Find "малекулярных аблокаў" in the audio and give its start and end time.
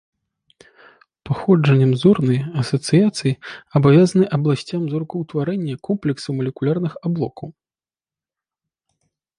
6.41-7.47